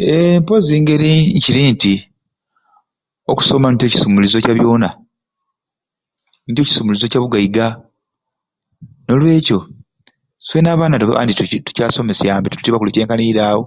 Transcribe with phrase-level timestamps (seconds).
[0.00, 1.94] Eeeh mpozi engeri nkiri nti
[3.30, 4.88] okusoma nikyo kisumulizo kya byona,
[6.44, 7.66] nikyo kisumulizo kya bugaiga,
[9.06, 9.58] nolwekyo
[10.46, 11.34] swena abaana andi
[11.66, 13.62] tukyasomesyambe tutyo abakulu ekyenkanire awo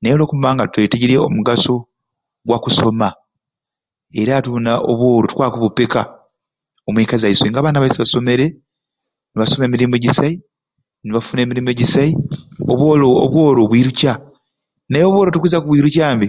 [0.00, 1.74] naye olwokuba nga twetejerye omugaso
[2.44, 3.08] ogwa kusoma
[4.20, 6.00] era ati buni aa obworo tukwakubupeeka
[6.88, 8.46] omwekka zaiswe nga abaana baiswe basomere
[9.32, 10.34] nibasoma emirimu ejisai,
[11.04, 12.10] nibafuna emirimu ejisai,
[12.70, 13.06] obworo
[13.64, 14.12] obwirukya,
[14.90, 16.26] naye obworo tokwiza kubuirukyambe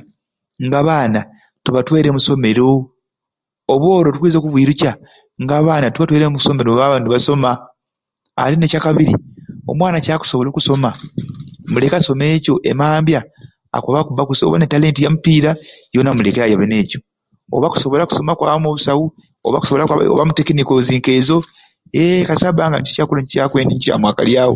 [0.65, 1.19] nga abaana
[1.63, 2.65] tobatwaire musomero
[3.73, 4.91] obworo tukwiza okubirukya
[5.43, 6.71] nga abaana tobatwaire musomero
[7.03, 7.51] nibasoma
[8.41, 9.13] ate nekyakabiri
[9.71, 10.89] omwana kyakusobola okusoma
[11.71, 13.19] muleke asome ekyo emambya
[13.75, 15.51] akwaba kuba kusai oba Alina etalenti ya mupiira
[15.93, 16.99] yona muleke ayabe nekyo
[17.55, 19.05] oba akusobola kusoma kwaba mubusawu
[19.45, 21.37] oba akusobola kwaba mutekiniko nkezo
[21.99, 24.55] eeeh kasita abba nga kyako kyakwendya tikyamwakalye kubi awo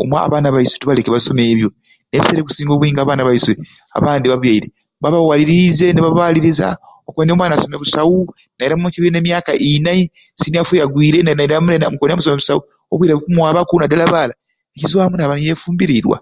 [0.00, 3.52] omu abaana baiswe tubaleke basome ebyo naye ebiseera ebikusinga obwingi abaana baiswe
[3.96, 4.68] abandi ababyaire
[5.02, 6.66] babawalirize nibabaliriza
[7.08, 8.16] okwendya omwana asome busawu
[8.58, 10.02] nairamu ekibina emyaka inai
[10.38, 14.34] siniya ffo yagwire nairamu nambu okwendya asome busawu obwire bukumwabaku nadala abala
[14.74, 16.16] ekizwamu nayaba niyefumbirirwa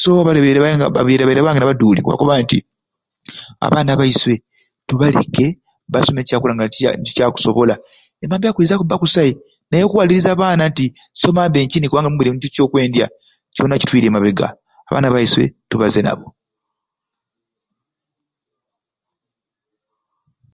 [0.00, 0.60] so ababyaire
[0.96, 2.58] babyaire baira bange nabaduuli nkubakoba nti
[3.66, 4.34] abaana baiswe
[4.88, 5.46] tubaleke
[5.92, 6.66] basome kyakura nga
[7.02, 7.74] nikyo akusobola
[8.24, 9.32] emambya akwiza kuba kusai
[9.70, 10.84] naye okuwaliriza abaana nti
[11.20, 13.06] somambe nkini kubanga ombyaire nikyo kyokwendya
[13.54, 14.46] kyona kitwiirye mabeega
[14.88, 16.26] abaana baiswe tubaze nabo.